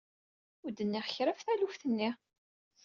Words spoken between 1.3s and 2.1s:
ɣef taluft-nni.